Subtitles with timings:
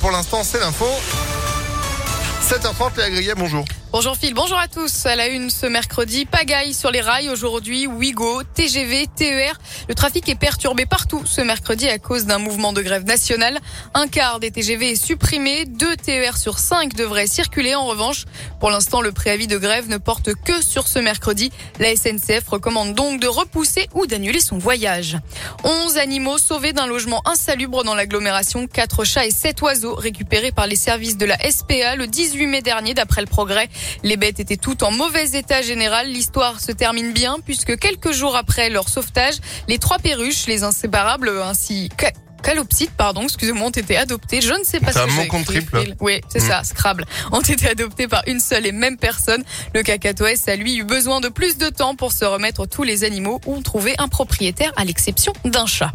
[0.00, 0.86] Pour l'instant, c'est l'info.
[2.48, 3.64] 7h30, les agréés, bonjour.
[3.94, 5.06] Bonjour Phil, bonjour à tous.
[5.06, 9.56] À la une ce mercredi, pagaille sur les rails aujourd'hui, Ouigo, TGV, TER.
[9.88, 13.60] Le trafic est perturbé partout ce mercredi à cause d'un mouvement de grève nationale.
[13.94, 18.24] Un quart des TGV est supprimé, deux TER sur cinq devraient circuler en revanche.
[18.58, 21.52] Pour l'instant, le préavis de grève ne porte que sur ce mercredi.
[21.78, 25.18] La SNCF recommande donc de repousser ou d'annuler son voyage.
[25.62, 30.66] 11 animaux sauvés d'un logement insalubre dans l'agglomération, quatre chats et sept oiseaux récupérés par
[30.66, 33.68] les services de la SPA le 18 mai dernier d'après le progrès.
[34.02, 36.08] Les bêtes étaient toutes en mauvais état général.
[36.08, 39.36] L'histoire se termine bien puisque quelques jours après leur sauvetage,
[39.68, 41.88] les trois perruches, les inséparables ainsi
[42.44, 44.40] calopsites, pardon, excusez-moi, ont été adoptés.
[44.40, 45.94] Je ne sais pas si un mot contre triple.
[46.00, 46.48] Oui, c'est mm.
[46.48, 47.04] ça, Scrabble.
[47.32, 49.42] Ont été adoptés par une seule et même personne.
[49.74, 53.02] Le cacatoès a lui eu besoin de plus de temps pour se remettre tous les
[53.02, 55.92] animaux ou trouver un propriétaire à l'exception d'un chat.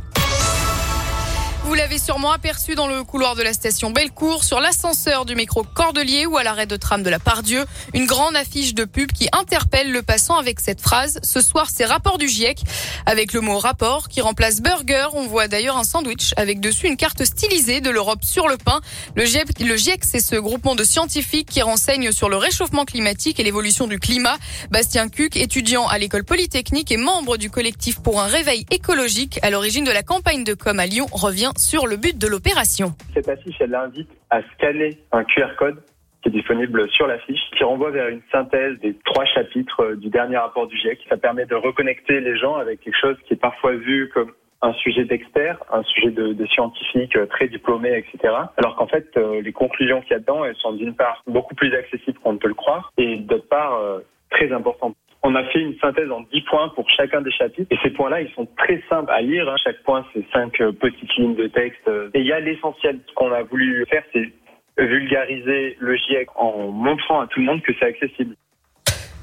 [1.70, 5.62] Vous l'avez sûrement aperçu dans le couloir de la station Bellecour, sur l'ascenseur du métro
[5.62, 7.64] Cordelier ou à l'arrêt de tram de la Pardieu,
[7.94, 11.86] une grande affiche de pub qui interpelle le passant avec cette phrase Ce soir, c'est
[11.86, 12.64] rapport du GIEC.
[13.06, 16.98] Avec le mot rapport qui remplace burger, on voit d'ailleurs un sandwich avec dessus une
[16.98, 18.82] carte stylisée de l'Europe sur le pain.
[19.14, 23.40] Le GIEC, le GIEC c'est ce groupement de scientifiques qui renseigne sur le réchauffement climatique
[23.40, 24.40] et l'évolution du climat.
[24.72, 29.52] Bastien Cuc, étudiant à l'école polytechnique et membre du collectif pour un réveil écologique à
[29.52, 32.94] l'origine de la campagne de com à Lyon, revient sur le but de l'opération.
[33.14, 35.82] Cette affiche, elle invite à scanner un QR code
[36.22, 40.38] qui est disponible sur l'affiche, qui renvoie vers une synthèse des trois chapitres du dernier
[40.38, 41.00] rapport du GIEC.
[41.08, 44.74] Ça permet de reconnecter les gens avec quelque chose qui est parfois vu comme un
[44.74, 48.34] sujet d'expert, un sujet de, de scientifique euh, très diplômé, etc.
[48.58, 51.56] Alors qu'en fait, euh, les conclusions qu'il y a dedans, elles sont d'une part beaucoup
[51.56, 54.98] plus accessibles qu'on ne peut le croire, et d'autre part euh, très importantes.
[55.24, 57.68] On a fait une synthèse en 10 points pour chacun des chapitres.
[57.72, 59.50] Et ces points-là, ils sont très simples à lire.
[59.50, 59.56] Hein.
[59.64, 61.90] Chaque point, c'est cinq euh, petites lignes de texte.
[62.14, 63.00] Et il y a l'essentiel.
[63.08, 64.32] Ce qu'on a voulu faire, c'est
[64.78, 68.36] vulgariser le GIEC en montrant à tout le monde que c'est accessible.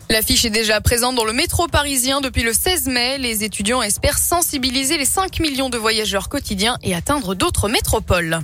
[0.09, 3.19] L'affiche est déjà présente dans le métro parisien depuis le 16 mai.
[3.19, 8.39] Les étudiants espèrent sensibiliser les 5 millions de voyageurs quotidiens et atteindre d'autres métropoles.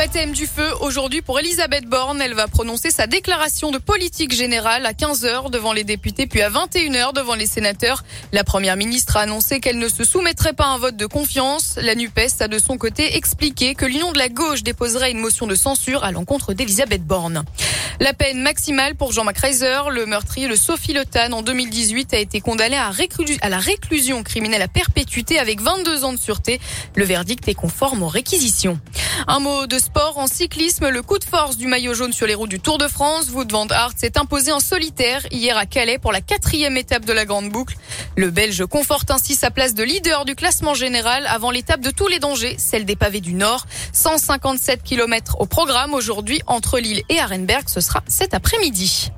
[0.00, 2.22] Baptême du feu aujourd'hui pour Elisabeth Borne.
[2.22, 6.48] Elle va prononcer sa déclaration de politique générale à 15h devant les députés puis à
[6.48, 8.02] 21h devant les sénateurs.
[8.32, 11.74] La première ministre a annoncé qu'elle ne se soumettrait pas à un vote de confiance.
[11.76, 15.46] La NUPES a de son côté expliqué que l'Union de la gauche déposerait une motion
[15.46, 17.44] de censure à l'encontre d'Elisabeth Borne.
[18.02, 22.40] La peine maximale pour Jean-Marc Reiser, le meurtrier de Sophie Le en 2018 a été
[22.40, 22.90] condamné à,
[23.42, 26.58] à la réclusion criminelle à perpétuité avec 22 ans de sûreté.
[26.94, 28.80] Le verdict est conforme aux réquisitions.
[29.26, 32.36] Un mot de sport en cyclisme, le coup de force du maillot jaune sur les
[32.36, 33.28] routes du Tour de France.
[33.32, 37.12] Wout van Aert s'est imposé en solitaire hier à Calais pour la quatrième étape de
[37.12, 37.76] la grande boucle.
[38.16, 42.06] Le Belge conforte ainsi sa place de leader du classement général avant l'étape de tous
[42.06, 43.66] les dangers, celle des pavés du Nord.
[43.92, 47.68] 157 km au programme aujourd'hui entre Lille et Arenberg.
[47.68, 49.10] Ce sera cet après-midi.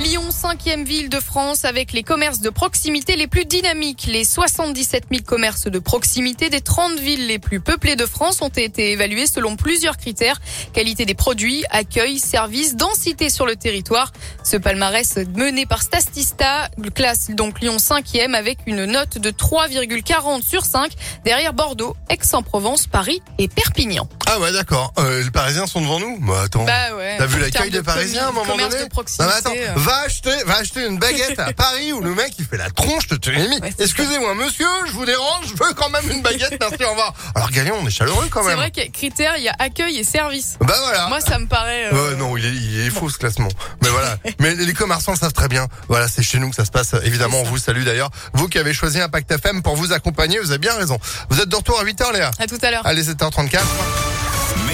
[0.00, 4.06] Lyon, cinquième ville de France avec les commerces de proximité les plus dynamiques.
[4.08, 8.48] Les 77 000 commerces de proximité des 30 villes les plus peuplées de France ont
[8.48, 10.40] été évalués selon plusieurs critères.
[10.72, 14.12] Qualité des produits, accueil, service, densité sur le territoire.
[14.44, 20.64] Ce palmarès mené par Statista classe donc Lyon cinquième avec une note de 3,40 sur
[20.64, 20.92] 5
[21.24, 24.08] derrière Bordeaux, Aix-en-Provence, Paris et Perpignan.
[24.30, 24.92] Ah ouais d'accord.
[24.98, 26.18] Euh, les Parisiens sont devant nous.
[26.20, 26.64] Bah attends.
[26.64, 27.16] Bah ouais.
[27.16, 30.58] T'as vu l'accueil des Parisiens à un moment donné de proximité, euh va acheter, va
[30.58, 33.30] acheter une baguette à Paris où le mec il fait la tronche de te
[33.78, 37.14] Excusez-moi, monsieur, je vous dérange, je veux quand même une baguette, merci, au revoir.
[37.34, 38.50] Alors Gagnon, on est chaleureux quand même.
[38.50, 40.56] C'est vrai que critère, il y a accueil et service.
[40.60, 41.08] Bah voilà.
[41.08, 41.88] Moi, ça me paraît.
[41.92, 42.16] Euh...
[42.16, 43.48] non, il est, il est faux ce classement.
[43.82, 44.16] Mais voilà.
[44.40, 45.68] Mais les commerçants le savent très bien.
[45.88, 46.94] Voilà, c'est chez nous que ça se passe.
[47.04, 48.10] Évidemment, on vous salue d'ailleurs.
[48.34, 50.98] Vous qui avez choisi Impact FM pour vous accompagner, vous avez bien raison.
[51.30, 52.30] Vous êtes de retour à 8h, Léa.
[52.38, 52.82] À tout à l'heure.
[52.84, 53.60] Allez, 7h34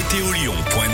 [0.04, 0.84] météolion.net